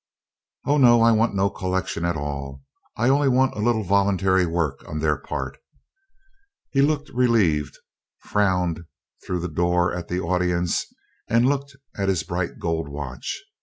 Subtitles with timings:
[0.65, 2.63] "Oh, no, I want no collection at all.
[2.97, 5.59] I only want a little voluntary work on their part."
[6.71, 7.77] He looked relieved,
[8.17, 8.85] frowned
[9.23, 10.87] through the door at the audience,
[11.27, 13.43] and looked at his bright gold watch.